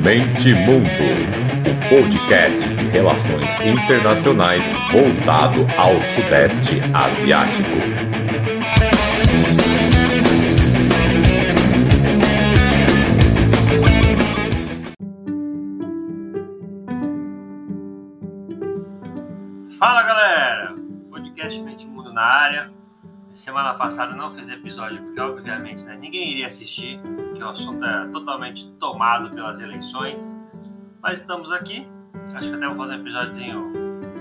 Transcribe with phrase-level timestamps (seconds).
[0.00, 0.88] Mente Mundo,
[1.68, 7.68] o podcast de relações internacionais voltado ao Sudeste Asiático.
[19.78, 20.74] Fala galera!
[21.10, 22.81] Podcast Mente Mundo na área.
[23.34, 28.08] Semana passada não fiz episódio porque, obviamente, né, ninguém iria assistir, porque o assunto é
[28.08, 30.36] totalmente tomado pelas eleições.
[31.02, 31.86] Mas estamos aqui.
[32.34, 33.72] Acho que até vou fazer um episódiozinho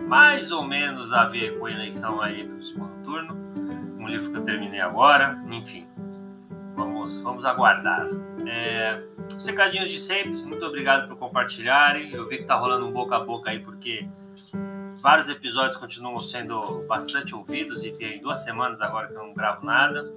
[0.07, 3.33] mais ou menos a ver com a eleição aí do segundo turno.
[3.99, 5.41] Um livro que eu terminei agora.
[5.49, 5.87] Enfim,
[6.75, 8.07] vamos, vamos aguardar.
[8.47, 9.03] É,
[9.39, 12.11] secadinhos de sempre, muito obrigado por compartilharem.
[12.13, 14.07] Eu vi que tá rolando um boca a boca aí porque
[15.01, 19.65] Vários episódios continuam sendo bastante ouvidos e tem duas semanas agora que eu não gravo
[19.65, 20.13] nada.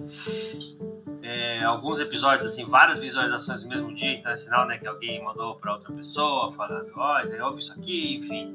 [1.22, 5.24] É, alguns episódios, assim, várias visualizações no mesmo dia, então é sinal né, que alguém
[5.24, 8.54] mandou para outra pessoa, falando, ó, oh, você ouve isso aqui, enfim.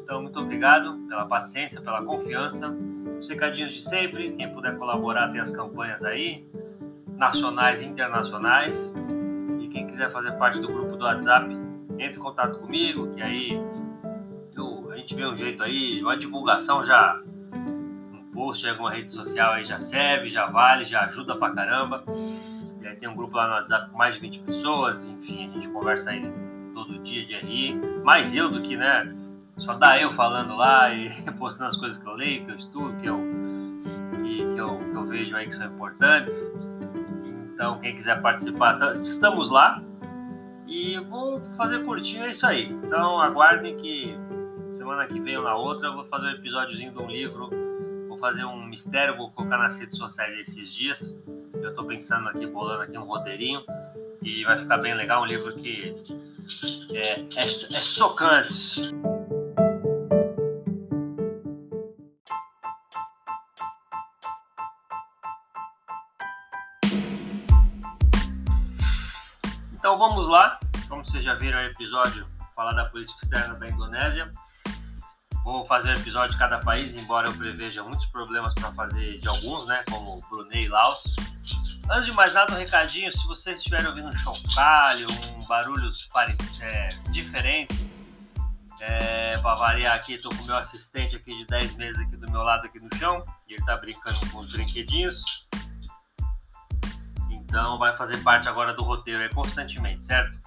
[0.00, 2.72] Então, muito obrigado pela paciência, pela confiança.
[3.18, 6.46] Os recadinhos de sempre, quem puder colaborar tem as campanhas aí,
[7.16, 8.92] nacionais e internacionais.
[9.58, 11.52] E quem quiser fazer parte do grupo do WhatsApp,
[11.98, 13.60] entre em contato comigo, que aí
[15.08, 17.18] gente vê um jeito aí, uma divulgação já,
[18.12, 22.04] um post em alguma rede social aí já serve, já vale, já ajuda pra caramba.
[22.82, 25.52] E aí tem um grupo lá no WhatsApp com mais de 20 pessoas, enfim, a
[25.54, 26.30] gente conversa aí
[26.74, 27.80] todo dia de RI.
[28.04, 29.10] Mais eu do que, né?
[29.56, 33.00] Só dá eu falando lá e postando as coisas que eu leio, que eu estudo,
[33.00, 33.18] que eu,
[34.22, 36.52] que, que eu, que eu vejo aí que são importantes.
[37.54, 39.82] Então, quem quiser participar, tá, estamos lá.
[40.66, 42.70] E vou fazer curtinho, é isso aí.
[42.70, 44.27] Então, aguardem que
[44.88, 47.50] semana que vem ou na outra eu vou fazer um episódiozinho de um livro,
[48.08, 51.14] vou fazer um mistério, vou colocar nas redes sociais esses dias.
[51.60, 53.62] Eu estou pensando aqui, bolando aqui um roteirinho
[54.22, 55.94] e vai ficar bem legal, um livro que
[56.90, 58.80] é, é, é chocante.
[69.74, 70.58] Então vamos lá,
[70.88, 72.26] como vocês já viram o episódio
[72.56, 74.32] falar da política externa da Indonésia.
[75.48, 79.26] Vou fazer um episódio de cada país, embora eu preveja muitos problemas para fazer de
[79.26, 79.82] alguns, né?
[79.88, 81.02] Como Brunei e Laos.
[81.90, 86.06] Antes de mais nada, um recadinho: se vocês estiverem ouvindo um chocalho, um barulhos
[86.60, 87.90] é, diferentes,
[88.78, 92.30] é, para variar aqui, estou com o meu assistente aqui de 10 meses aqui do
[92.30, 95.48] meu lado aqui no chão, e ele está brincando com os brinquedinhos.
[97.30, 100.38] Então vai fazer parte agora do roteiro aí constantemente, certo?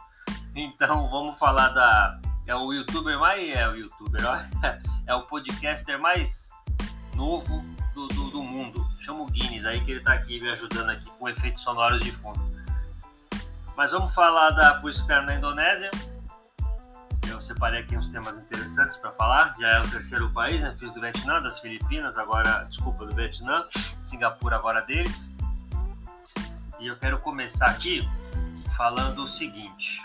[0.55, 3.55] Então vamos falar da é o youtuber mais.
[3.55, 4.39] É o youtuber, ó,
[5.07, 6.49] é o podcaster mais
[7.15, 7.63] novo
[7.93, 8.85] do, do, do, mundo.
[8.99, 12.11] Chama o Guinness aí que ele tá aqui me ajudando aqui com efeitos sonoros de
[12.11, 12.39] fundo.
[13.75, 15.91] Mas vamos falar da polícia externa da Indonésia.
[17.29, 19.55] Eu separei aqui uns temas interessantes para falar.
[19.59, 20.75] Já é o terceiro país, né?
[20.79, 23.65] Fiz do Vietnã, das Filipinas, agora, desculpa, do Vietnã,
[24.03, 25.25] Singapura agora deles.
[26.79, 28.07] E eu quero começar aqui
[28.75, 30.01] falando o seguinte.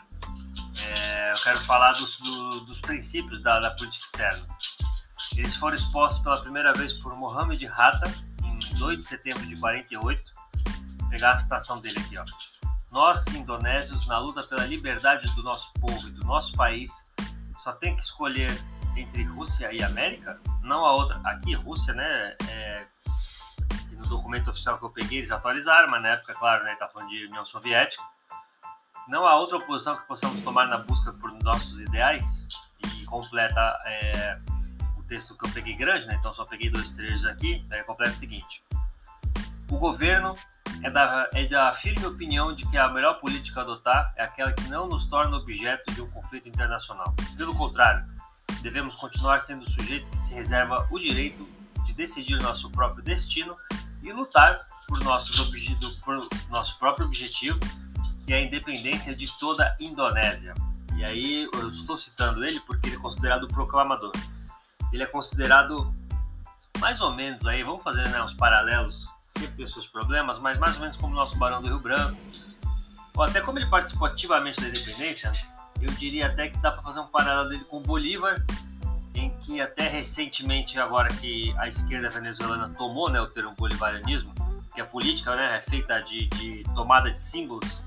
[0.88, 4.46] É, eu quero falar dos, do, dos princípios da, da, política externa.
[5.36, 8.12] Eles foram expostos pela primeira vez por Mohamed Hatta
[8.44, 10.32] em 2 de setembro de 48.
[10.98, 12.24] Vou pegar a citação dele aqui, ó.
[12.90, 16.90] Nós, indonésios, na luta pela liberdade do nosso povo e do nosso país,
[17.58, 18.50] só tem que escolher
[18.96, 21.20] entre Rússia e América, não a outra.
[21.24, 22.36] Aqui, Rússia, né?
[22.48, 22.86] É,
[23.92, 26.74] no documento oficial que eu peguei, eles atualizaram, mas na época, claro, né?
[26.76, 28.02] Tá falando de União Soviética
[29.08, 32.44] não há outra posição que possamos tomar na busca por nossos ideais
[32.96, 34.38] e completa é,
[34.98, 36.16] o texto que eu peguei grande, né?
[36.18, 38.62] então só peguei dois trechos aqui, é completa o seguinte.
[39.70, 40.34] O governo
[40.82, 44.52] é da, é da firme opinião de que a melhor política a adotar é aquela
[44.52, 47.14] que não nos torna objeto de um conflito internacional.
[47.36, 48.04] Pelo contrário,
[48.62, 51.48] devemos continuar sendo o sujeito que se reserva o direito
[51.84, 53.56] de decidir nosso próprio destino
[54.02, 55.36] e lutar por, nossos
[56.04, 57.58] por nosso próprio objetivo
[58.32, 60.54] é a independência de toda a Indonésia.
[60.96, 64.12] E aí eu estou citando ele porque ele é considerado proclamador.
[64.92, 65.92] Ele é considerado
[66.78, 70.74] mais ou menos aí, vamos fazer né, uns paralelos, sempre tem seus problemas, mas mais
[70.74, 72.16] ou menos como o nosso Barão do Rio Branco.
[73.14, 75.32] Ou até como ele participou ativamente da independência,
[75.80, 78.44] eu diria até que dá para fazer um paralelo dele com o Bolívar,
[79.14, 84.34] em que até recentemente, agora que a esquerda venezuelana tomou né, o termo bolivarianismo,
[84.74, 87.85] que a política né, é feita de, de tomada de símbolos,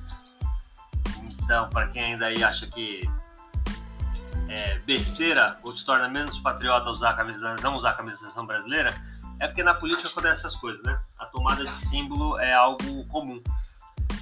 [1.50, 3.10] então, para quem ainda aí acha que
[4.48, 8.22] é besteira ou te torna menos patriota usar a camisa, não usar a camisa da
[8.22, 8.94] seleção brasileira,
[9.40, 11.00] é porque na política acontece essas coisas, né?
[11.18, 13.42] A tomada de símbolo é algo comum.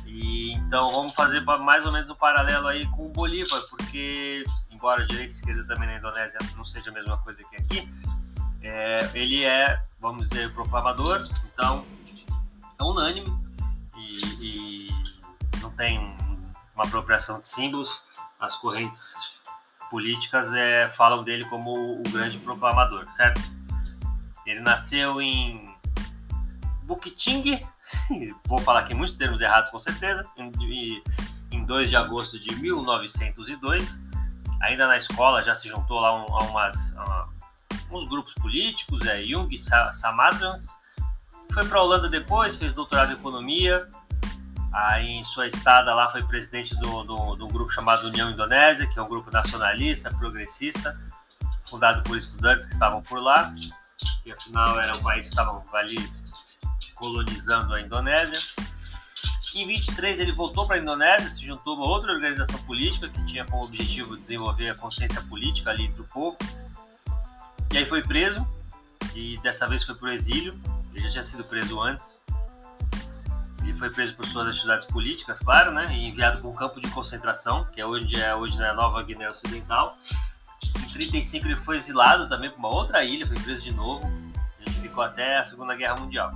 [0.05, 5.05] E, então vamos fazer mais ou menos um paralelo aí com o Bolívar, porque embora
[5.05, 7.93] direita e esquerda também na Indonésia não seja a mesma coisa que aqui,
[8.61, 11.83] é, ele é, vamos dizer, proclamador, então
[12.79, 13.27] é unânime
[13.97, 14.87] e, e
[15.61, 16.15] não tem
[16.77, 18.01] uma apropriação de símbolos.
[18.39, 19.35] As correntes
[19.89, 23.41] políticas é, falam dele como o grande proclamador, certo?
[24.45, 25.75] Ele nasceu em
[26.83, 27.65] Bukittinggi,
[28.45, 30.51] vou falar aqui muitos termos errados com certeza, em,
[31.51, 33.99] em 2 de agosto de 1902.
[34.61, 37.27] Ainda na escola já se juntou lá a umas, a,
[37.91, 39.49] uns grupos políticos, é, Jung
[39.93, 40.67] Samadrans.
[41.51, 43.87] Foi para a Holanda depois, fez doutorado em economia.
[44.73, 48.99] Aí, em sua estada lá, foi presidente do, do, do grupo chamado União Indonésia, que
[48.99, 50.99] é um grupo nacionalista, progressista,
[51.69, 53.53] fundado por estudantes que estavam por lá,
[54.23, 55.97] que afinal era um país que estavam ali
[56.95, 58.39] colonizando a Indonésia.
[59.55, 63.45] Em 23 ele voltou para a Indonésia, se juntou a outra organização política que tinha
[63.45, 66.37] como objetivo desenvolver a consciência política ali entre o povo.
[67.71, 68.47] E aí foi preso
[69.15, 70.53] e dessa vez foi para o exílio.
[70.93, 72.15] Ele já tinha sido preso antes.
[73.67, 75.93] Ele foi preso por suas atividades políticas, claro, né?
[75.93, 79.27] E enviado para um campo de concentração, que é hoje é hoje na Nova Guiné
[79.27, 79.93] Ocidental.
[80.63, 84.07] Em 35 ele foi exilado também para uma outra ilha, foi preso de novo.
[84.61, 86.29] Ele ficou até a Segunda Guerra Mundial.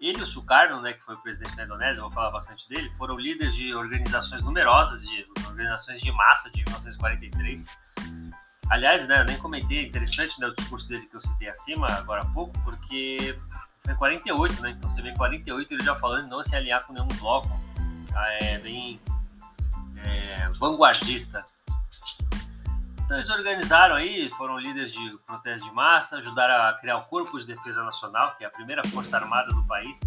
[0.00, 3.18] Ele e o Sukarno, né, que foi presidente da Indonésia, vou falar bastante dele, foram
[3.18, 7.66] líderes de organizações numerosas, de organizações de massa de 1943.
[8.70, 11.88] Aliás, né, eu nem comentei, é interessante né, o discurso dele que eu citei acima,
[11.88, 13.36] agora há pouco, porque
[13.84, 14.70] foi 48, né?
[14.70, 17.48] Então você vê 48 ele já falando não se alinhar com nenhum bloco.
[18.10, 18.26] Tá?
[18.40, 19.00] É bem
[19.98, 21.44] é, vanguardista.
[23.04, 27.38] Então eles organizaram aí, foram líderes de protesto de massa, ajudaram a criar o Corpo
[27.38, 30.00] de Defesa Nacional, que é a primeira força armada do país.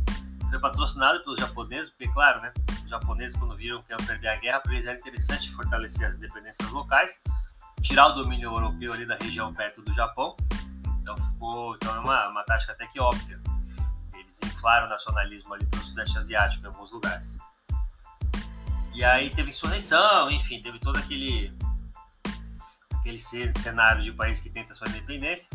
[0.50, 2.52] Foi patrocinado pelos japoneses, porque, claro, né,
[2.84, 6.16] os japoneses, quando viram que iam perder a guerra, para eles era interessante fortalecer as
[6.16, 7.22] independências locais,
[7.82, 10.36] tirar o domínio europeu ali da região perto do Japão.
[11.02, 13.40] Então, ficou, então é uma, uma tática até que óbvia.
[14.58, 17.28] Eles inflaram o nacionalismo ali pelo Sudeste Asiático em alguns lugares.
[18.94, 21.54] E aí teve insurreição, enfim, teve todo aquele
[22.92, 25.50] aquele cenário de país que tenta sua independência.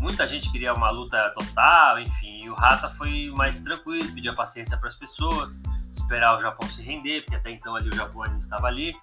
[0.00, 4.76] Muita gente queria uma luta total, enfim, e o Rata foi mais tranquilo, pedia paciência
[4.76, 5.60] para as pessoas,
[5.92, 8.94] esperar o Japão se render, porque até então ali o Japão ainda estava ali.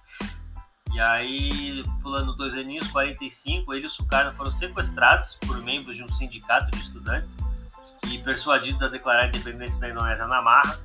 [0.92, 6.02] E aí, pulando dois aninhos, 45, ele e o Sukarno foram sequestrados por membros de
[6.02, 7.36] um sindicato de estudantes
[8.10, 10.78] e persuadidos a declarar a independência da Indonésia na marra.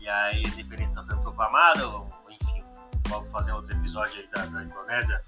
[0.00, 1.82] E aí a independência não foi proclamada,
[2.30, 2.64] enfim,
[3.08, 5.22] vamos fazer outro episódio aí da, da Indonésia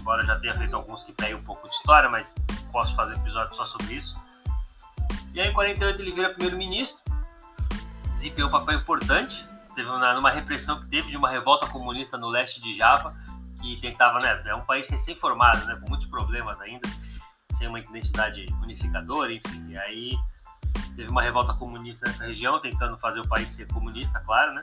[0.00, 2.34] embora eu já tenha feito alguns que pegam um pouco de história, mas
[2.72, 4.18] posso fazer um episódio só sobre isso.
[5.32, 7.00] E aí em 48 ele vira primeiro-ministro,
[8.14, 12.28] desempenhou um papel importante, teve uma, numa repressão que teve de uma revolta comunista no
[12.28, 13.14] leste de Java,
[13.60, 16.88] que tentava, né, é um país recém-formado, né, com muitos problemas ainda,
[17.56, 20.18] sem uma identidade unificadora, enfim, e aí
[21.00, 24.62] teve uma revolta comunista nessa região, tentando fazer o país ser comunista, claro, né,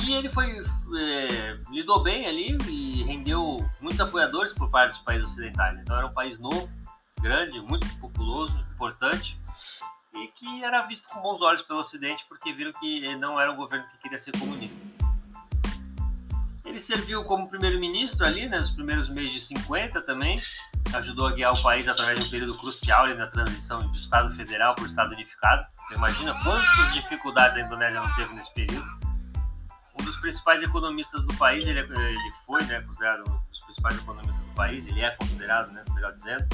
[0.00, 0.62] e ele foi
[0.98, 5.78] é, lidou bem ali e rendeu muitos apoiadores por parte dos países ocidentais.
[5.80, 6.70] Então era um país novo,
[7.20, 9.38] grande, muito populoso, importante
[10.14, 13.56] e que era visto com bons olhos pelo Ocidente porque viram que não era um
[13.56, 14.80] governo que queria ser comunista.
[16.64, 20.40] Ele serviu como primeiro-ministro ali né, nos primeiros meses de 50 também,
[20.94, 24.32] ajudou a guiar o país através de um período crucial ali, na transição do Estado
[24.36, 25.66] Federal para o Estado Unificado.
[25.84, 28.86] Então, imagina quantas dificuldades a Indonésia não teve nesse período
[30.00, 33.98] um dos principais economistas do país, ele, é, ele foi né, considerado um dos principais
[33.98, 36.46] economistas do país, ele é considerado, né, melhor dizendo,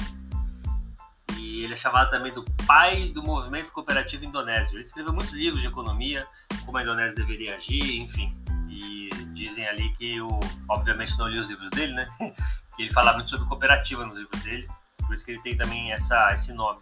[1.37, 4.75] e ele é chamado também do pai do movimento cooperativo indonésio.
[4.75, 6.27] Ele escreveu muitos livros de economia,
[6.65, 8.29] como a Indonésia deveria agir, enfim,
[8.79, 12.09] e dizem ali que, o, obviamente não li os livros dele, né,
[12.75, 14.67] que ele fala muito sobre cooperativa nos livros dele,
[15.05, 16.79] por isso que ele tem também essa, esse nome.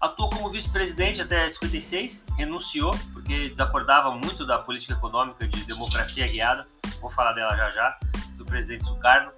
[0.00, 6.66] Atuou como vice-presidente até 56, renunciou porque desacordava muito da política econômica de democracia guiada.
[7.00, 7.98] Vou falar dela já já,
[8.36, 9.30] do presidente Sukarno.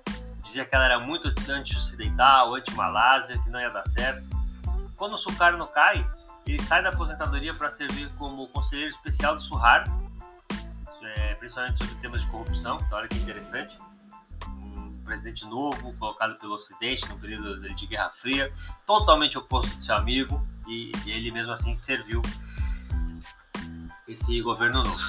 [0.43, 4.27] Dizia que ela era muito anti-ocidental, anti-Malásia, que não ia dar certo.
[4.97, 6.05] Quando o Sukarno cai,
[6.45, 9.91] ele sai da aposentadoria para servir como conselheiro especial do Suharto,
[11.03, 12.79] é, principalmente sobre temas de corrupção.
[12.81, 13.79] Então, olha que interessante
[15.09, 18.53] presidente novo, colocado pelo Ocidente no período de Guerra Fria,
[18.87, 22.21] totalmente oposto do seu amigo, e, e ele mesmo assim serviu
[24.07, 25.01] esse governo novo.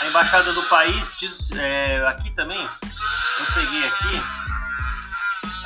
[0.00, 4.22] A embaixada do país diz, é, aqui também, eu peguei aqui,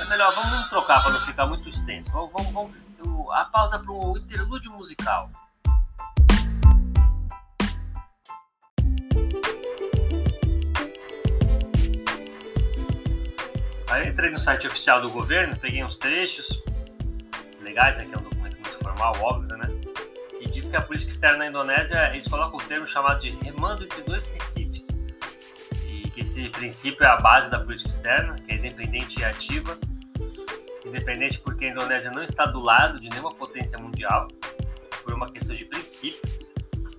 [0.01, 2.11] é melhor, vamos trocar para não ficar muito extenso.
[2.13, 5.31] Vamos, vamos, vamos a pausa para o interlúdio musical.
[13.91, 16.63] Aí entrei no site oficial do governo, peguei uns trechos
[17.63, 19.67] legais, né, que é um documento muito formal, óbvio, né?
[20.41, 23.85] E diz que a política externa na Indonésia, eles colocam o termo chamado de remando
[23.85, 24.89] entre dois recifes.
[25.87, 29.79] E que esse princípio é a base da política externa, que é independente e ativa.
[30.85, 34.29] Independente porque a Indonésia não está do lado de nenhuma potência mundial,
[35.03, 36.21] por uma questão de princípio.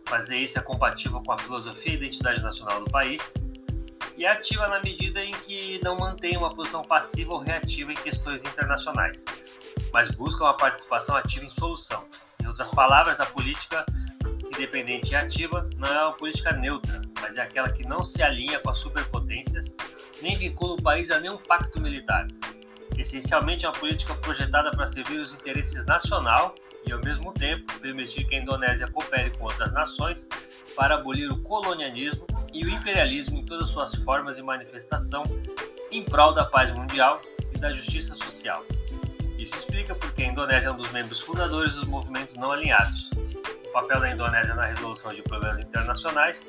[0.05, 3.31] Fazer isso é compatível com a filosofia e identidade nacional do país
[4.19, 8.43] e ativa na medida em que não mantém uma posição passiva ou reativa em questões
[8.43, 9.23] internacionais,
[9.93, 12.03] mas busca uma participação ativa em solução.
[12.43, 13.85] Em outras palavras, a política
[14.53, 18.59] independente e ativa não é uma política neutra, mas é aquela que não se alinha
[18.59, 19.73] com as superpotências,
[20.21, 22.27] nem vincula o país a nenhum pacto militar.
[22.97, 26.53] Essencialmente é uma política projetada para servir os interesses nacional
[26.85, 30.27] e, ao mesmo tempo, permitir que a Indonésia coopere com outras nações
[30.75, 35.23] para abolir o colonialismo e o imperialismo em todas suas formas e manifestação
[35.91, 37.21] em prol da paz mundial
[37.53, 38.63] e da justiça social.
[39.37, 43.09] Isso explica porque a Indonésia é um dos membros fundadores dos movimentos não alinhados.
[43.67, 46.45] O papel da Indonésia na resolução de problemas internacionais,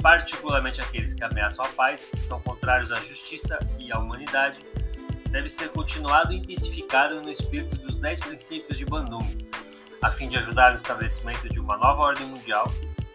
[0.00, 4.58] particularmente aqueles que ameaçam a paz, são contrários à justiça e à humanidade,
[5.30, 9.26] deve ser continuado e intensificado no espírito dos 10 princípios de Bandung,
[10.00, 12.66] a fim de ajudar no estabelecimento de uma nova ordem mundial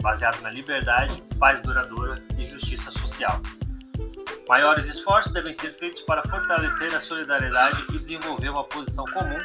[0.01, 3.41] baseado na liberdade, paz duradoura e justiça social.
[4.47, 9.39] Maiores esforços devem ser feitos para fortalecer a solidariedade e desenvolver uma posição comum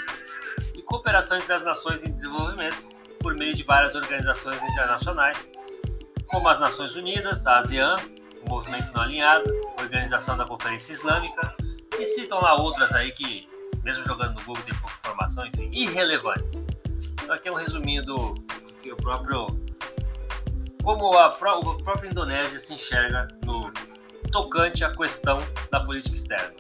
[0.77, 2.77] e cooperação entre as nações em desenvolvimento
[3.19, 5.49] por meio de várias organizações internacionais,
[6.27, 7.97] como as Nações Unidas, a ASEAN,
[8.45, 9.45] o Movimento Não Alinhado,
[9.77, 11.55] a Organização da Conferência Islâmica,
[11.99, 13.49] e citam lá outras aí que,
[13.85, 16.67] mesmo jogando no Google, tem pouca informação, enfim, irrelevantes.
[17.23, 18.35] Então aqui é um resuminho do
[18.83, 19.47] que o próprio
[20.83, 23.73] como a, a própria Indonésia se enxerga no
[24.31, 25.39] tocante à questão
[25.71, 26.55] da política externa.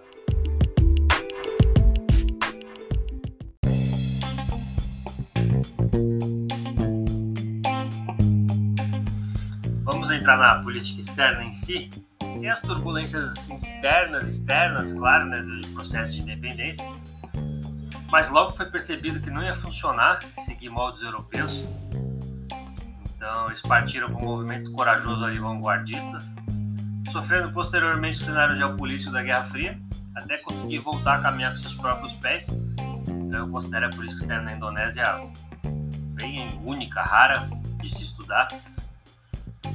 [9.83, 11.91] Vamos entrar na política externa em si.
[12.19, 16.85] Tem as turbulências internas, externas, claro, né, do processo de independência.
[18.11, 21.64] Mas logo foi percebido que não ia funcionar seguir moldes europeus
[23.23, 26.19] então, eles partiram para um movimento corajoso ali, vanguardista,
[27.09, 29.81] sofrendo posteriormente o cenário geopolítico da Guerra Fria,
[30.17, 32.49] até conseguir voltar a caminhar com seus próprios pés.
[33.07, 35.05] Então, eu considero a política externa da Indonésia
[36.17, 37.49] bem única, rara
[37.81, 38.49] de se estudar.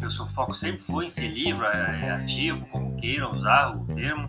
[0.06, 3.86] O seu foco sempre foi em ser livre, é, é ativo, como queiram usar o
[3.96, 4.28] termo.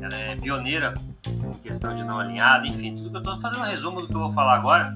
[0.00, 0.94] Ela é pioneira
[1.26, 4.14] em questão de não alinhado, enfim, tudo que eu estou fazendo um resumo do que
[4.14, 4.94] eu vou falar agora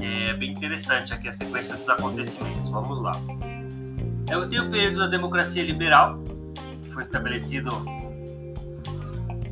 [0.00, 2.68] é bem interessante aqui a sequência dos acontecimentos.
[2.68, 3.12] Vamos lá.
[4.30, 6.22] Eu tenho o período da democracia liberal,
[6.82, 7.70] que foi estabelecido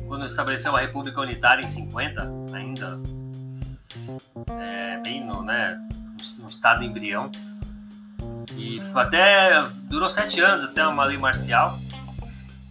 [0.07, 2.99] quando estabeleceu a República Unitária em 50, ainda
[4.59, 5.79] é, bem no, né,
[6.39, 7.31] no estado embrião.
[8.55, 9.59] E até
[9.89, 11.79] durou sete anos até uma lei marcial.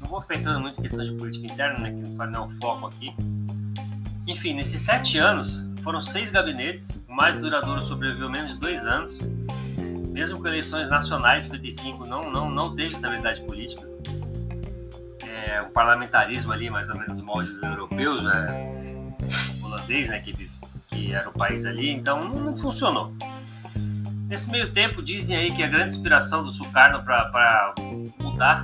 [0.00, 2.50] Não vou ficar entrando muito em questão de política interna, né, que não é o
[2.60, 3.14] foco aqui.
[4.26, 9.18] Enfim, nesses sete anos, foram seis gabinetes, o mais duradouro sobreviveu menos de dois anos.
[10.10, 13.86] Mesmo com eleições nacionais, 55 não, não, não teve estabilidade política.
[15.22, 19.14] É, o parlamentarismo ali, mais ou menos moldes europeus, né?
[19.62, 20.48] holandês, né, que,
[20.88, 23.14] que era o país ali, então não, não funcionou.
[24.26, 27.74] Nesse meio tempo, dizem aí que a grande inspiração do Sukarno para
[28.18, 28.62] mudar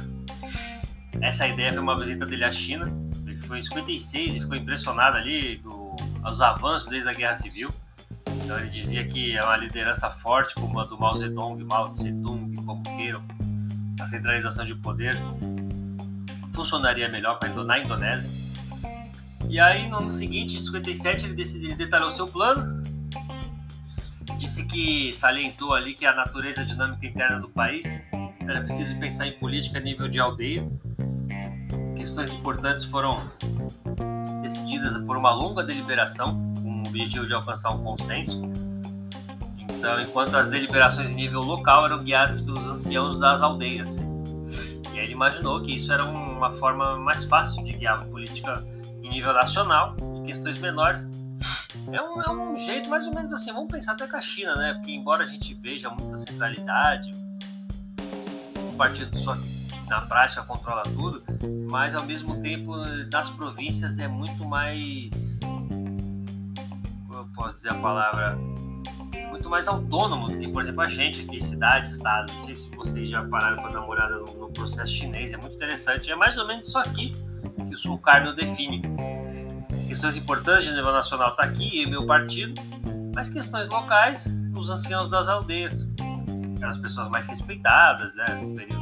[1.20, 2.90] essa ideia foi uma visita dele à China.
[3.26, 5.60] Ele foi em 56 e ficou impressionado ali
[6.22, 7.68] aos avanços desde a Guerra Civil.
[8.44, 12.54] Então ele dizia que é uma liderança forte como a do Mao Zedong, Mao Tse-tung,
[12.64, 13.22] como queiram,
[14.00, 15.16] a centralização de poder
[16.52, 18.28] funcionaria melhor na Indonésia.
[19.48, 22.82] E aí no ano seguinte, em 57, ele, decidiu, ele detalhou seu plano,
[24.38, 27.84] disse que salientou ali que a natureza dinâmica interna do país
[28.40, 30.66] era preciso pensar em política a nível de aldeia.
[31.96, 33.30] Questões importantes foram
[34.50, 38.42] decididas por uma longa deliberação, com o objetivo de alcançar um consenso.
[39.58, 43.96] Então, enquanto as deliberações em nível local eram guiadas pelos anciãos das aldeias.
[44.92, 48.52] E aí ele imaginou que isso era uma forma mais fácil de guiar a política
[49.02, 51.08] em nível nacional, em questões menores.
[51.92, 54.54] É um, é um jeito mais ou menos assim, vamos pensar até com a China,
[54.56, 54.74] né?
[54.74, 57.10] Porque embora a gente veja muita centralidade,
[58.56, 59.34] o partido só
[59.90, 61.22] na prática controla tudo,
[61.68, 62.76] mas ao mesmo tempo
[63.10, 65.38] das províncias é muito mais.
[67.06, 68.38] Como eu posso dizer a palavra?
[69.28, 72.32] Muito mais autônomo do que, por exemplo, a gente aqui, cidade, estado.
[72.32, 75.36] Não sei se vocês já pararam para dar uma olhada no, no processo chinês, é
[75.36, 76.10] muito interessante.
[76.10, 77.10] É mais ou menos isso aqui
[77.66, 78.82] que o Sukarno define.
[79.88, 82.60] Questões importantes de nível nacional está aqui, e meu partido,
[83.12, 84.24] mas questões locais,
[84.56, 85.84] os anciãos das aldeias,
[86.56, 88.79] aquelas pessoas mais respeitadas, né, no período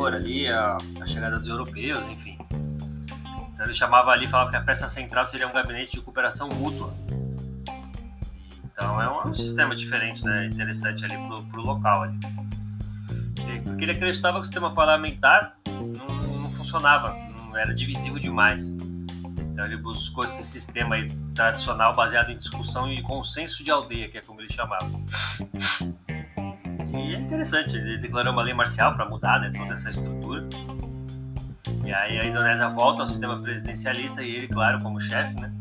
[0.00, 2.38] anterior ali, a, a chegada dos europeus, enfim.
[2.50, 6.94] Então ele chamava ali, falava que a peça central seria um gabinete de cooperação mútua.
[8.64, 12.18] Então é um, um sistema diferente, né, interessante ali pro, pro local ali.
[13.64, 17.14] Porque ele acreditava que o sistema parlamentar não, não funcionava,
[17.44, 18.68] não era divisivo demais.
[18.68, 20.96] Então ele buscou esse sistema
[21.34, 24.90] tradicional baseado em discussão e consenso de aldeia, que é como ele chamava.
[27.30, 30.48] É interessante, ele declarou uma lei marcial para mudar né, toda essa estrutura.
[31.84, 35.52] E aí a Indonésia volta ao sistema presidencialista e ele, claro, como chefe, né,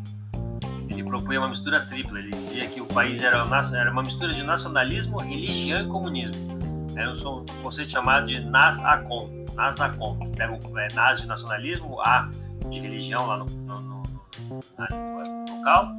[0.90, 2.20] ele propunha uma mistura tripla.
[2.20, 6.60] Ele dizia que o país era uma mistura de nacionalismo, religião e comunismo
[7.00, 9.46] era um conceito chamado de Nas-Acon.
[9.56, 12.30] Nas-Acon, que pega o é, Nas de nacionalismo, A
[12.70, 14.04] de religião lá no, no, no,
[14.50, 15.92] no local,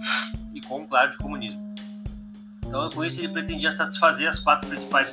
[0.55, 1.70] e com, claro, de comunismo.
[2.71, 5.12] Então, com isso, ele pretendia satisfazer as quatro principais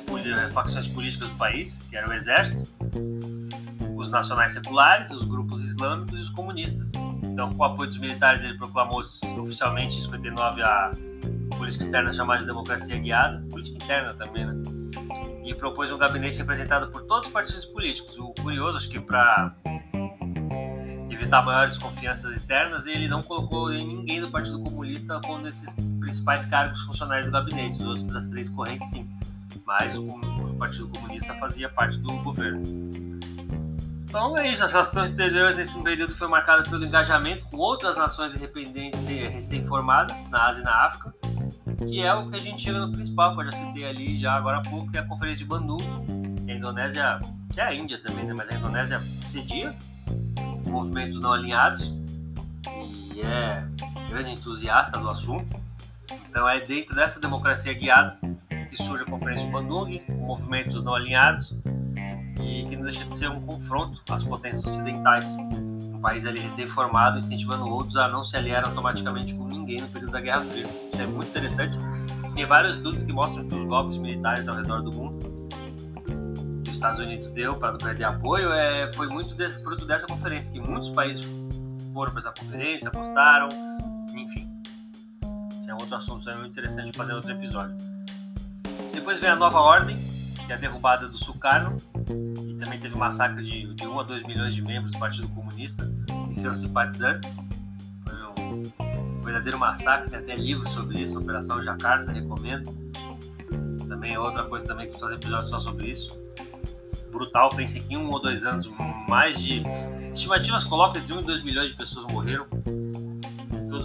[0.54, 2.62] facções políticas do país, que era o exército,
[3.96, 6.92] os nacionais seculares, os grupos islâmicos e os comunistas.
[7.24, 9.02] Então, com o apoio dos militares, ele proclamou
[9.40, 10.92] oficialmente em 59 a
[11.56, 14.54] política externa chamada de democracia guiada, política interna também, né?
[15.44, 18.16] e propôs um gabinete representado por todos os partidos políticos.
[18.18, 19.52] O curioso, acho que para
[21.10, 25.74] evitar maiores desconfianças externas, ele não colocou ninguém do Partido Comunista como desses
[26.08, 27.78] principais cargos funcionais do gabinete.
[27.78, 29.08] Os outros das três correntes, sim.
[29.66, 32.62] Mas o, o Partido Comunista fazia parte do governo.
[34.08, 38.34] Então é isso, as relações exteriores nesse período foi marcada pelo engajamento com outras nações
[38.34, 41.14] independentes recém-formadas na Ásia e na África,
[41.76, 44.32] que é o que a gente chega no principal, que eu já citei ali já
[44.32, 45.84] agora há pouco, que é a Conferência de Bandung,
[46.42, 47.20] que a Indonésia,
[47.52, 48.32] que é a Índia também, né?
[48.34, 49.74] mas a Indonésia cedia
[50.66, 51.92] movimentos não alinhados
[52.66, 53.62] e é
[54.08, 55.67] grande entusiasta do assunto.
[56.28, 58.18] Então é dentro dessa democracia guiada
[58.48, 61.54] que surge a Conferência de Bandung, movimentos não alinhados
[62.42, 65.24] e que não deixa de ser um confronto às potências ocidentais.
[65.26, 70.12] Um país ali recém-formado incentivando outros a não se aliar automaticamente com ninguém no período
[70.12, 70.66] da Guerra Fria.
[70.92, 71.76] Isso é muito interessante.
[72.34, 75.48] Tem vários estudos que mostram que os golpes militares ao redor do mundo
[76.62, 80.52] que os Estados Unidos deu para perder apoio é, foi muito desse, fruto dessa conferência,
[80.52, 81.26] que muitos países
[81.92, 83.48] foram para essa conferência, apostaram.
[85.68, 87.76] É outro assunto é muito interessante fazer outro episódio.
[88.90, 89.98] Depois vem a nova ordem,
[90.46, 91.76] que é a derrubada do Sukarno,
[92.46, 95.86] e também teve massacre de, de 1 a 2 milhões de membros do Partido Comunista
[96.30, 97.30] e seus simpatizantes.
[98.02, 102.74] Foi um verdadeiro massacre, tem até livros sobre isso, Operação Jacarta, recomendo.
[103.86, 106.18] Também é outra coisa também que fazer episódio só sobre isso.
[107.12, 108.66] Brutal, pense que em um ou dois anos,
[109.06, 109.62] mais de.
[110.10, 112.46] Estimativas colocam entre 1 e 2 milhões de pessoas morreram.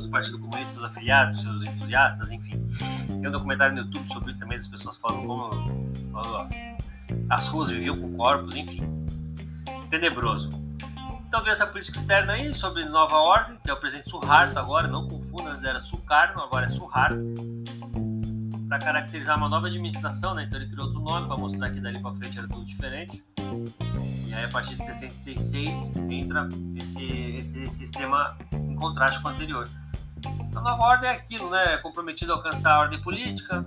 [0.01, 2.67] Do Partido Comunista, seus afiliados, seus entusiastas, enfim.
[3.07, 5.51] Tem um documentário no YouTube sobre isso também, as pessoas falam como
[7.29, 8.81] as ruas viviam com corpos, enfim.
[9.89, 10.49] Tenebroso.
[11.27, 14.87] Então veio essa política externa aí sobre nova ordem, que é o presidente Suharto agora,
[14.87, 17.17] não confunda, antes era Sukarno, agora é Suharto.
[18.69, 20.43] Para caracterizar uma nova administração, né?
[20.43, 23.23] Então ele criou outro nome para mostrar que dali para frente era tudo diferente.
[24.27, 29.67] E aí a partir de 66 entra esse, esse sistema em contraste com o anterior.
[30.55, 31.77] A nova ordem é aquilo, né?
[31.77, 33.65] Comprometido a alcançar a ordem política,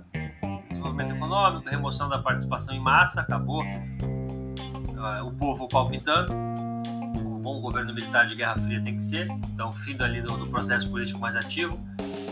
[0.69, 6.33] desenvolvimento econômico, remoção da participação em massa, acabou uh, o povo palpitando.
[6.33, 10.47] Um bom governo militar de Guerra Fria tem que ser, então fim ali do, do
[10.47, 11.77] processo político mais ativo,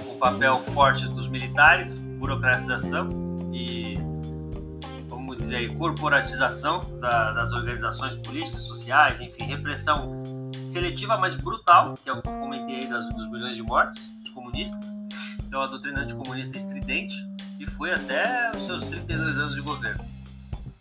[0.10, 3.08] o papel forte dos militares, burocratização
[3.54, 3.96] e,
[5.08, 10.24] vamos dizer aí, corporatização da, das organizações políticas, sociais, enfim, repressão
[10.66, 14.15] seletiva, mas brutal, que é o que eu comentei aí das, dos milhões de mortes
[14.36, 14.94] comunistas.
[15.48, 17.16] Então a doutrina anticomunista é estridente,
[17.60, 20.04] e foi até os seus 32 anos de governo.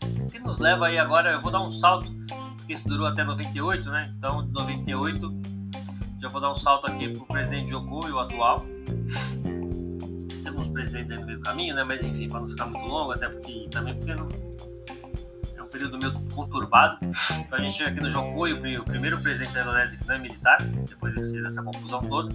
[0.03, 2.12] O que nos leva aí agora, eu vou dar um salto,
[2.57, 4.12] porque isso durou até 98, né?
[4.19, 5.40] Então, de 98,
[6.21, 8.64] já vou dar um salto aqui para o presidente Joko e o atual.
[10.43, 11.85] Temos presidentes aí no meio do caminho, né?
[11.85, 14.55] Mas enfim, para não ficar muito longo, até porque também porque não, é
[15.75, 16.99] período meio conturbado.
[17.03, 20.19] Então a gente chega aqui no Joko o primeiro presidente da Indonésia que não é
[20.19, 22.35] militar, depois dessa confusão toda.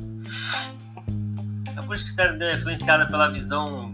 [1.79, 3.91] A política externa é influenciada pela visão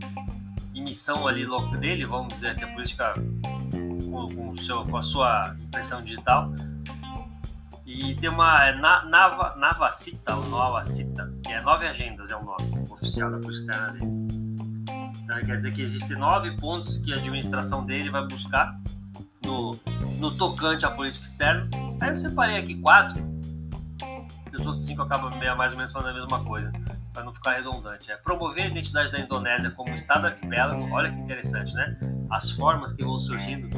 [0.85, 1.45] missão ali
[1.79, 3.13] dele, vamos dizer que a política
[4.09, 6.53] com, com, seu, com a sua impressão digital.
[7.85, 12.43] E tem uma é, na, Nava, Navacita, ou Novacita, que é nove agendas, é o
[12.43, 14.11] nome oficial da política externa dele.
[15.23, 18.79] Então quer dizer que existem nove pontos que a administração dele vai buscar
[19.43, 19.71] no,
[20.19, 21.67] no tocante à política externa.
[22.01, 23.19] Aí eu separei aqui quatro,
[24.51, 26.71] e os outros cinco acabam mais ou menos falando a mesma coisa,
[27.15, 28.11] para não ficar redundante.
[28.11, 31.97] É promover a identidade da Indonésia como Estado arquipélago, olha que interessante, né?
[32.29, 33.69] As formas que vão surgindo,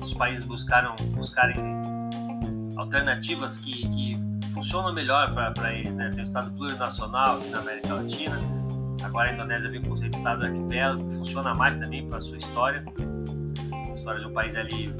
[0.00, 1.56] os países buscaram, buscarem
[2.76, 6.10] alternativas que, que funcionam melhor para eles, né?
[6.10, 8.38] Tem o Estado plurinacional aqui na América Latina,
[9.02, 12.20] agora a Indonésia vem com o conceito de Estado arquipélago, funciona mais também para a
[12.20, 12.84] sua história,
[13.72, 14.94] a história de um país ali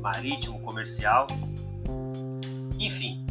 [0.00, 1.26] marítimo, comercial,
[2.78, 3.26] enfim.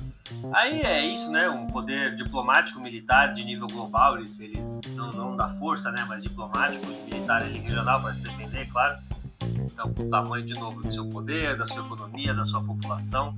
[0.53, 1.49] Aí é isso, né?
[1.49, 6.05] Um poder diplomático militar de nível global, eles, eles não, não da força, né?
[6.07, 8.97] Mas diplomático e militar ali, regional para se defender, claro.
[9.41, 13.35] Então, o tamanho de novo do seu poder, da sua economia, da sua população.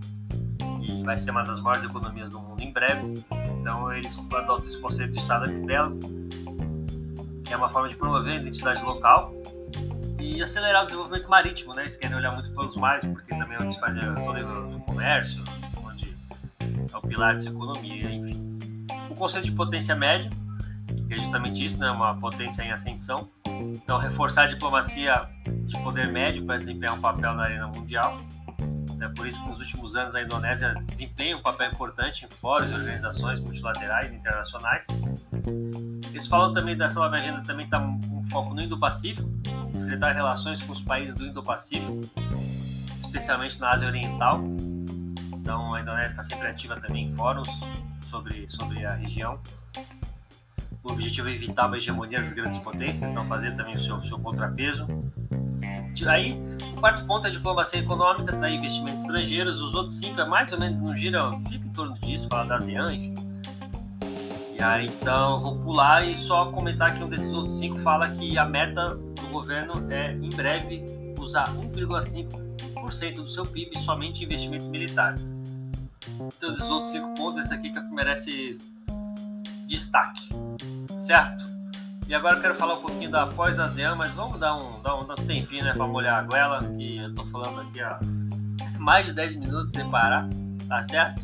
[0.81, 3.23] E vai ser uma das maiores economias do mundo em breve.
[3.59, 5.99] Então, eles adotam esse conceito de Estado arquipélago,
[7.43, 9.33] que é uma forma de promover a identidade local
[10.19, 11.83] e acelerar o desenvolvimento marítimo, né?
[11.83, 15.43] Eles querem olhar muito pelos mares, porque também é onde se faz todo o comércio,
[16.91, 18.57] é o pilar dessa economia, enfim.
[19.09, 20.29] O conceito de potência média,
[21.07, 21.89] que é justamente isso, né?
[21.91, 23.29] Uma potência em ascensão.
[23.45, 28.19] Então, reforçar a diplomacia de poder médio para desempenhar um papel na arena mundial.
[29.01, 32.69] É por isso que nos últimos anos a Indonésia desempenha um papel importante em fóruns
[32.69, 34.85] e organizações multilaterais internacionais.
[36.11, 39.27] Eles falam também dessa nova agenda também está um foco no Indo-Pacífico,
[39.73, 42.01] estreitar relações com os países do Indo-Pacífico,
[43.03, 44.43] especialmente na Ásia Oriental.
[45.51, 47.49] Então a Indonésia está sempre ativa também em fóruns
[47.99, 49.37] sobre, sobre a região.
[50.81, 54.17] O objetivo é evitar uma hegemonia das grandes potências, então fazer também o seu, seu
[54.17, 54.87] contrapeso.
[56.07, 59.61] Aí, o quarto ponto é diplomacia econômica, atrair investimentos estrangeiros.
[59.61, 62.55] Os outros cinco é mais ou menos, não gira, fica em torno disso, fala da
[62.55, 63.15] ASEAN, enfim.
[64.57, 68.37] E aí, então, vou pular e só comentar que um desses outros cinco fala que
[68.37, 70.85] a meta do governo é, em breve,
[71.19, 75.15] usar 1,5% do seu PIB somente em investimento militar.
[76.07, 78.57] Então, desses outros cinco pontos, esse aqui que merece
[79.67, 80.29] destaque,
[81.05, 81.43] certo?
[82.07, 85.05] E agora eu quero falar um pouquinho da pós-ASEAN, mas vamos dar um, dar um,
[85.05, 87.99] dar um tempinho né, para molhar a goela, que eu tô falando aqui há
[88.77, 90.27] mais de 10 minutos sem parar,
[90.67, 91.21] tá certo?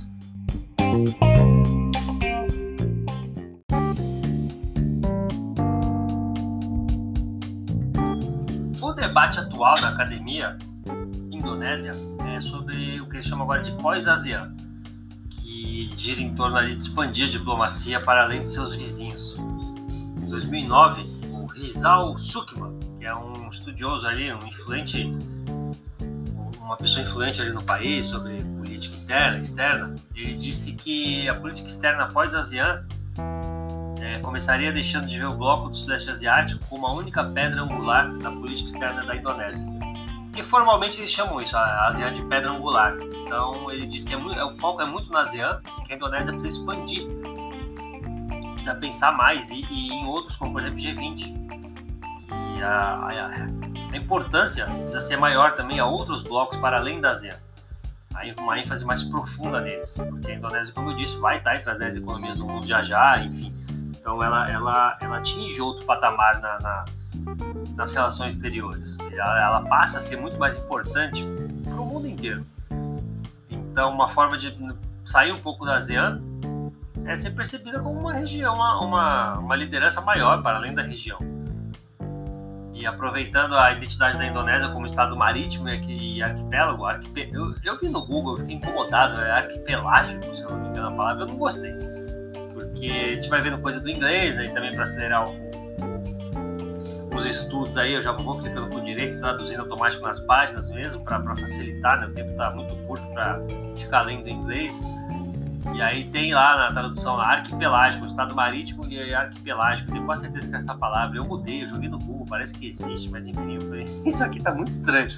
[8.79, 10.57] O debate atual na academia
[11.31, 11.93] indonésia
[12.33, 14.55] é sobre o que eles chamam agora de pós-ASEAN,
[15.87, 19.35] que gira em torno ali de expandir a diplomacia para além de seus vizinhos.
[20.17, 25.11] Em 2009, o Rizal Sukman, que é um estudioso ali, um influente,
[26.59, 31.69] uma pessoa influente ali no país sobre política interna, externa, ele disse que a política
[31.69, 32.85] externa após a ASEAN
[34.01, 38.11] é, começaria deixando de ver o bloco do Sudeste Asiático como a única pedra angular
[38.17, 39.76] da política externa da Indonésia.
[40.37, 42.95] E formalmente eles chamam isso, a ASEAN de pedra angular.
[43.25, 46.31] Então ele diz que é muito, o foco é muito na ASEAN, que a Indonésia
[46.31, 47.07] precisa expandir
[48.67, 51.33] precisa pensar mais e, e em outros, como por exemplo G20.
[52.57, 57.11] E a, a, a, importância precisa ser maior também a outros blocos para além da
[57.11, 57.37] ASEAN.
[58.13, 61.69] Aí uma ênfase mais profunda neles, porque a Indonésia, como eu disse, vai estar entre
[61.69, 63.53] as 10 economias do mundo já já, enfim.
[63.99, 66.85] Então ela, ela, ela atinge outro patamar na, na
[67.77, 68.97] nas relações exteriores.
[69.11, 71.23] Ela, ela, passa a ser muito mais importante
[71.63, 72.45] para o mundo inteiro.
[73.49, 74.57] Então, uma forma de
[75.05, 76.19] sair um pouco da ASEAN
[77.05, 81.19] é ser percebida como uma região, uma, uma, liderança maior para além da região.
[82.73, 87.29] E aproveitando a identidade da Indonésia como estado marítimo e arquipélago, arquipé...
[87.31, 90.91] eu, eu vi no Google, fiquei incomodado, é arquipelágico, se eu não me engano a
[90.91, 91.73] palavra, eu não gostei.
[92.53, 95.56] Porque a gente vai vendo coisa do inglês, né, e também para acelerar o,
[97.17, 101.35] os estudos aí, eu já vou clicando por direito, traduzindo automático nas páginas mesmo, para
[101.35, 103.39] facilitar, né, o tempo está muito curto para
[103.75, 104.79] ficar lendo inglês.
[105.73, 109.91] E aí tem lá na tradução arquipelágico, estado marítimo e arquipelágico.
[109.91, 113.09] Tenho quase certeza que essa palavra eu mudei, eu joguei no Google, parece que existe,
[113.09, 115.09] mas enfim, falei, isso aqui tá muito estranho.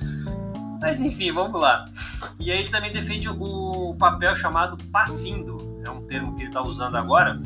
[0.81, 1.85] Mas enfim, vamos lá.
[2.39, 6.61] E aí ele também defende o papel chamado passindo, é um termo que ele está
[6.61, 7.39] usando agora,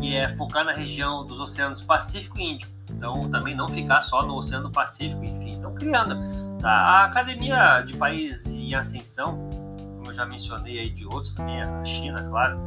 [0.00, 2.73] que é focar na região dos oceanos Pacífico e Índico.
[3.04, 5.52] Então também não ficar só no Oceano Pacífico, enfim.
[5.52, 6.16] Então criando.
[6.58, 6.70] Tá?
[6.70, 9.38] A academia de país em ascensão
[10.14, 12.58] já mencionei aí de outros também, a China, claro,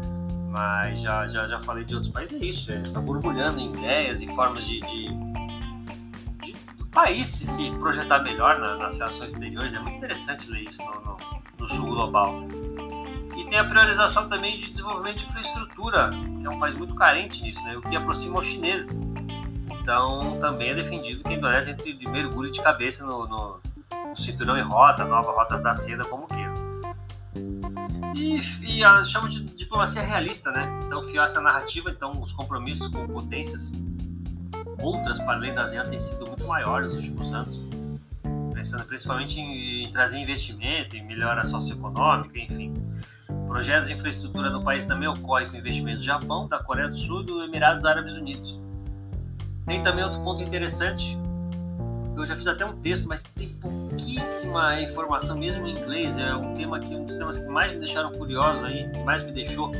[0.49, 4.21] mas já, já, já falei de outros países, é isso, ele está borbulhando em ideias
[4.21, 5.07] e formas de, de,
[6.43, 10.63] de, do país se, se projetar melhor na, nas relações exteriores, é muito interessante ler
[10.63, 11.17] isso no, no,
[11.57, 12.43] no sul global.
[13.37, 17.43] E tem a priorização também de desenvolvimento de infraestrutura, que é um país muito carente
[17.43, 17.77] nisso, né?
[17.77, 18.99] o que aproxima os chineses.
[19.87, 23.61] Então, também é defendido que a Indonésia entre de mergulho de cabeça no, no,
[24.09, 26.53] no cinturão e rota, nova rotas da seda, como queira.
[28.13, 30.77] E, e a, chama de diplomacia realista, né?
[30.85, 33.71] Então, fiar essa narrativa, então, os compromissos com potências
[34.81, 37.61] outras para além da ASEAN têm sido muito maiores nos últimos anos,
[38.53, 42.73] pensando principalmente em, em trazer investimento, em melhora socioeconômica, enfim.
[43.47, 47.21] Projetos de infraestrutura do país também ocorrem com investimentos do Japão, da Coreia do Sul
[47.21, 48.66] e dos Emirados Árabes Unidos.
[49.67, 51.17] Tem também outro ponto interessante,
[52.15, 56.17] eu já fiz até um texto, mas tem pouquíssima informação, mesmo em inglês.
[56.17, 59.23] É um tema que um dos temas que mais me deixaram curioso aí, que mais
[59.23, 59.71] me deixou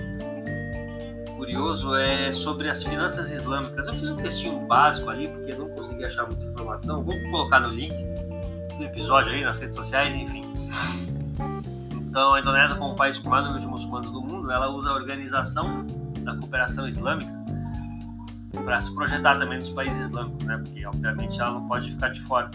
[1.38, 3.88] curioso é sobre as finanças islâmicas.
[3.88, 7.02] Eu fiz um textinho básico ali, porque não consegui achar muita informação.
[7.02, 7.96] Vou colocar no link
[8.78, 10.44] do episódio aí nas redes sociais, enfim.
[11.94, 14.68] Então, a Indonésia, como o país com o maior número de muçulmanos do mundo, ela
[14.70, 15.86] usa a organização
[16.24, 17.37] da cooperação islâmica
[18.64, 20.58] para se projetar também nos países islâmicos, né?
[20.58, 22.52] Porque, obviamente, ela não pode ficar de fora.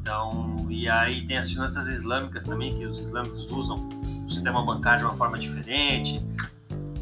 [0.00, 3.88] Então, e aí tem as finanças islâmicas também, que os islâmicos usam
[4.26, 6.22] o sistema bancário de uma forma diferente.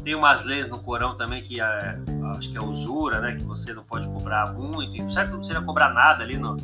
[0.03, 1.99] Tem umas leis no Corão também que é,
[2.37, 3.35] acho que é usura, né?
[3.35, 5.11] Que você não pode cobrar muito.
[5.11, 6.57] Certo, não precisa cobrar nada ali no.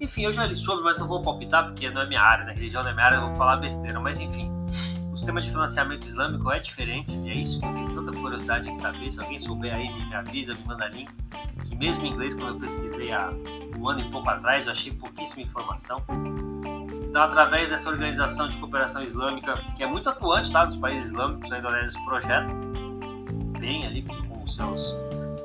[0.00, 2.52] Enfim, eu já li sobre, mas não vou palpitar porque não é minha área, né?
[2.52, 4.00] Religião não é minha área, eu vou falar besteira.
[4.00, 4.50] Mas enfim,
[5.12, 8.70] o sistema de financiamento islâmico é diferente e é isso que eu tenho tanta curiosidade
[8.70, 9.10] em saber.
[9.10, 11.10] Se alguém souber aí, me avisa, me manda link.
[11.66, 13.28] Que mesmo em inglês, quando eu pesquisei há
[13.78, 16.02] um ano e pouco atrás, eu achei pouquíssima informação.
[17.10, 21.52] Então, através dessa organização de cooperação islâmica, que é muito atuante tá, nos países islâmicos,
[21.52, 22.54] a Indonésia esse projeto,
[23.60, 24.96] bem ali com os seus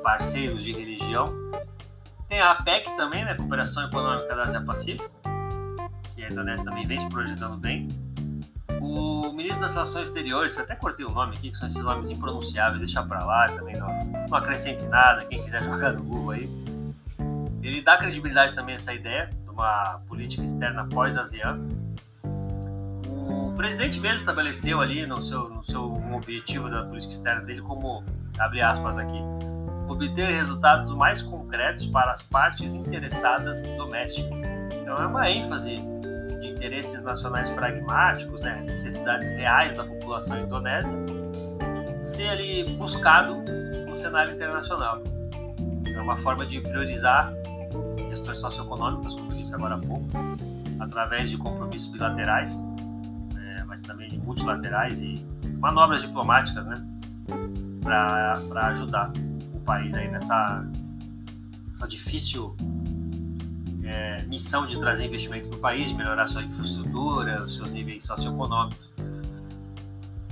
[0.02, 1.26] parceiros de religião.
[2.26, 5.10] Tem a APEC também, né, Cooperação Econômica da Ásia Pacífico,
[6.14, 8.07] que a Indonésia também vem se projetando bem.
[8.88, 12.08] O ministro das Relações Exteriores, que até cortei o nome aqui, que são esses nomes
[12.08, 13.88] impronunciáveis, deixa pra lá, também não,
[14.30, 16.50] não acrescente nada, quem quiser jogar no Google aí.
[17.62, 21.60] Ele dá credibilidade também a essa ideia, uma política externa pós-ASEAN.
[23.04, 27.60] O presidente mesmo estabeleceu ali no seu, no seu um objetivo da política externa dele
[27.60, 28.02] como,
[28.38, 29.20] abre aspas aqui,
[29.86, 34.40] obter resultados mais concretos para as partes interessadas domésticas.
[34.80, 35.97] Então é uma ênfase de
[36.58, 40.90] interesses nacionais pragmáticos, né, necessidades reais da população indonésia,
[42.00, 43.36] ser ali buscado
[43.86, 45.00] no cenário internacional.
[45.86, 47.32] É uma forma de priorizar
[48.08, 50.06] questões socioeconômicas, como eu disse agora há pouco,
[50.80, 52.58] através de compromissos bilaterais,
[53.36, 55.24] é, mas também de multilaterais e
[55.60, 56.84] manobras diplomáticas, né,
[57.82, 59.12] para ajudar
[59.54, 60.68] o país aí nessa,
[61.68, 62.56] nessa difícil
[63.88, 68.92] é, missão de trazer investimentos no país, de melhorar sua infraestrutura, os seus níveis socioeconômicos.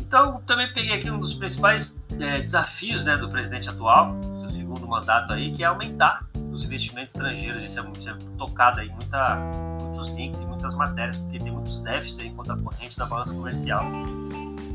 [0.01, 4.87] Então, também peguei aqui um dos principais é, desafios né, do presidente atual, seu segundo
[4.87, 7.63] mandato aí, que é aumentar os investimentos estrangeiros.
[7.63, 9.37] Isso é, isso é tocado aí muita,
[9.81, 13.85] muitos links e muitas matérias, porque tem muitos déficits em conta corrente da balança comercial.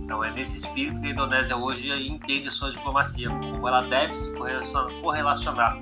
[0.03, 4.13] Então é nesse espírito que a Indonésia hoje entende a sua diplomacia, como ela deve
[4.13, 4.29] se
[5.01, 5.77] correlacionar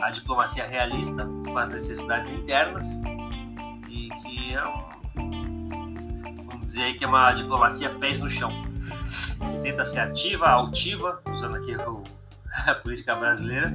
[0.00, 2.86] a diplomacia realista com as necessidades internas
[3.88, 8.50] e que é um, vamos dizer que é uma diplomacia pés no chão.
[9.38, 12.02] Que tenta ser ativa, altiva, usando aqui o,
[12.66, 13.72] a política brasileira,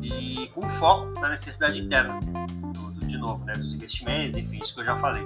[0.00, 4.80] e com foco na necessidade interna, do, de novo, né, dos investimentos, enfim, isso que
[4.80, 5.24] eu já falei.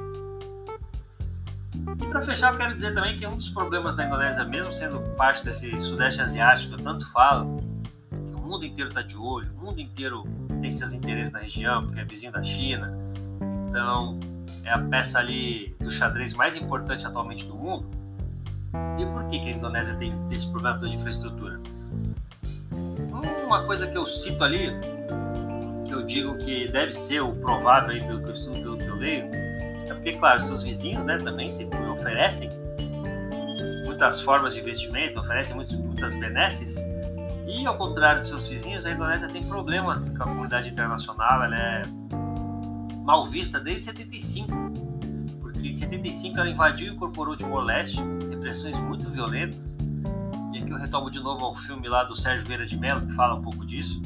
[2.01, 5.01] E para fechar, eu quero dizer também que um dos problemas da Indonésia, mesmo sendo
[5.17, 7.57] parte desse sudeste asiático, eu tanto falo,
[8.47, 10.25] o mundo inteiro está de olho, o mundo inteiro
[10.61, 12.97] tem seus interesses na região, porque é vizinho da China,
[13.69, 14.21] então
[14.65, 17.91] é a peça ali do xadrez mais importante atualmente do mundo.
[18.99, 21.61] E por que, que a Indonésia tem esse problema de infraestrutura?
[23.47, 24.73] uma coisa que eu cito ali,
[25.87, 28.87] que eu digo que deve ser o provável aí pelo que eu estudo, pelo que
[28.87, 29.25] eu leio,
[29.89, 31.55] é porque, claro, seus vizinhos né, também
[31.93, 32.51] oferecem
[33.85, 36.77] muitas formas de investimento, oferecem muitas benesses,
[37.47, 41.57] e ao contrário dos seus vizinhos, a Indonésia tem problemas com a comunidade internacional, ela
[41.57, 41.83] é
[43.05, 44.51] mal vista desde 75,
[45.41, 49.77] porque em 75 ela invadiu e incorporou Timor-Leste, repressões muito violentas,
[50.53, 53.13] e aqui eu retomo de novo ao filme lá do Sérgio Vieira de Mello, que
[53.13, 54.03] fala um pouco disso.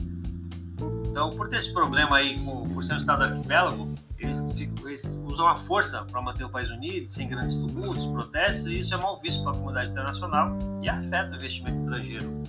[1.09, 4.39] Então, por ter esse problema aí, com, por ser um estado arquipélago, eles,
[4.85, 8.95] eles usam a força para manter o país unido, sem grandes tumultos, protestos, e isso
[8.95, 12.43] é mal visto para a comunidade internacional e afeta o investimento estrangeiro.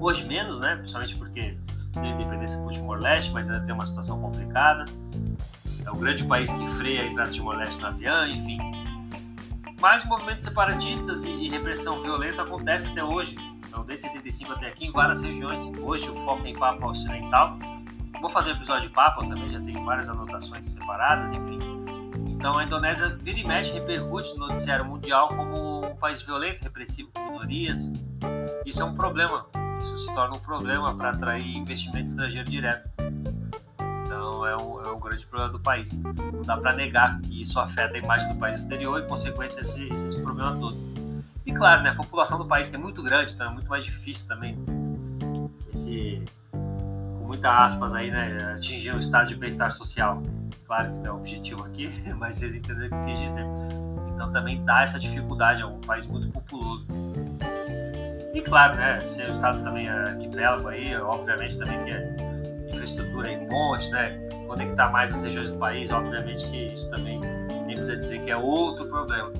[0.00, 0.76] Hoje menos, né?
[0.76, 1.58] Principalmente porque
[1.92, 4.86] tem independência por Timor-Leste, mas ainda tem uma situação complicada.
[5.84, 8.58] É o grande país que freia a entrada de Timor-Leste na ASEAN, enfim.
[9.78, 13.36] Mas movimentos separatistas e, repressão violenta acontecem até hoje.
[13.68, 15.78] Então, desde 75 até aqui, em várias regiões.
[15.78, 17.58] Hoje o foco em Papua Ocidental.
[18.22, 21.58] Vou fazer um episódio de Papua também, já tenho várias anotações separadas, enfim.
[22.26, 27.10] Então a Indonésia vira e mexe repercute no noticiário mundial como um país violento, repressivo
[27.14, 27.90] com minorias.
[28.64, 29.46] Isso é um problema.
[29.80, 32.88] Isso se torna um problema para atrair investimento estrangeiro direto.
[34.04, 35.92] Então é um, é um grande problema do país.
[35.92, 39.82] Não dá para negar que isso afeta a imagem do país exterior e, consequência, esse,
[39.88, 40.76] esse problema todo.
[41.46, 43.82] E claro, né, a população do país que é muito grande, então é muito mais
[43.82, 44.56] difícil também
[45.72, 50.22] esse, com muitas aspas aí, né, atingir um estado de bem-estar social.
[50.66, 53.44] Claro que não é o objetivo aqui, mas vocês entenderam o que eu quis dizer.
[54.14, 56.86] Então também dá essa dificuldade, é um país muito populoso.
[58.32, 62.16] E claro, né, ser o estado também é arquipélago aí, obviamente também que é
[62.68, 67.20] infraestrutura em monte, né, conectar mais as regiões do país, obviamente que isso também
[67.66, 69.32] nem precisa dizer que é outro problema.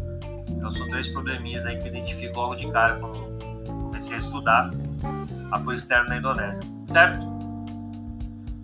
[0.48, 4.70] Então são três probleminhas aí que eu identifico logo de cara quando comecei a estudar
[5.52, 7.30] apoio externo na Indonésia, certo?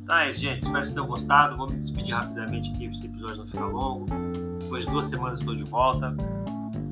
[0.03, 0.63] Então é isso, gente.
[0.63, 1.57] Espero que vocês tenham gostado.
[1.57, 4.07] Vou me despedir rapidamente aqui, esse episódio não fica longo.
[4.61, 6.15] Depois de duas semanas estou de volta.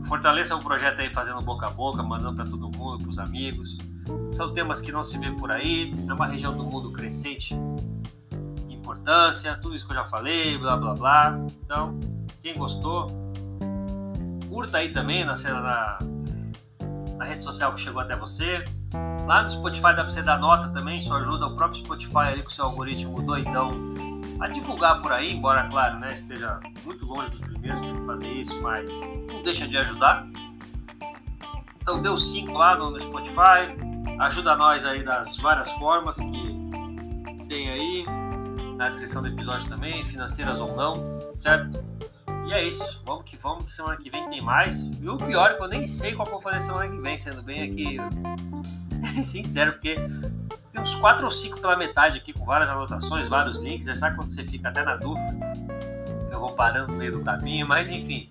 [0.07, 3.79] Fortaleça um projeto aí fazendo boca a boca, mandando para todo mundo, para os amigos.
[4.33, 5.95] São temas que não se vê por aí.
[6.09, 7.57] É uma região do mundo crescente
[8.85, 11.38] importância, tudo isso que eu já falei, blá blá blá.
[11.64, 11.99] Então,
[12.43, 13.07] quem gostou,
[14.49, 15.99] curta aí também na, na,
[17.17, 18.62] na rede social que chegou até você.
[19.27, 22.43] Lá no Spotify dá pra você dar nota também, isso ajuda o próprio Spotify ali
[22.43, 23.95] com o seu algoritmo doidão
[24.40, 28.61] a divulgar por aí, embora, claro, né, esteja muito longe dos primeiros para fazer isso,
[28.61, 28.90] mas
[29.29, 30.27] não deixa de ajudar.
[31.81, 33.77] Então deu 5 lá no, Spotify,
[34.18, 36.64] ajuda nós aí das várias formas que
[37.49, 38.07] tem aí
[38.77, 40.94] na descrição do episódio também, financeiras ou não,
[41.38, 41.85] certo?
[42.47, 44.81] E é isso, vamos que vamos, que semana que vem tem mais.
[44.81, 47.42] E o pior é que eu nem sei qual vou fazer semana que vem, sendo
[47.42, 47.97] bem aqui
[49.25, 49.97] sincero, porque
[50.85, 53.88] uns 4 ou 5 pela metade aqui, com várias anotações, vários links.
[53.88, 55.35] É sabe quando você fica até na dúvida?
[56.31, 58.31] Eu vou parando no meio do caminho, mas enfim,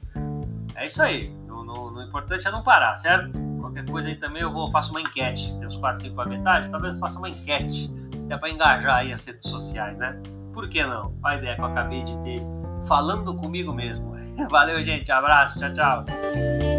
[0.75, 1.29] é isso aí.
[1.47, 3.31] No, no, no importante é não parar, certo?
[3.59, 5.51] Qualquer coisa aí também eu vou faço uma enquete.
[5.57, 7.91] Tem uns 4, 5 pela metade, talvez eu faça uma enquete.
[8.29, 10.21] É para engajar aí as redes sociais, né?
[10.53, 11.13] Por que não?
[11.23, 12.39] A ideia que eu acabei de ter
[12.85, 14.13] falando comigo mesmo.
[14.49, 15.11] Valeu, gente.
[15.11, 15.57] Abraço.
[15.57, 16.72] Tchau, tchau.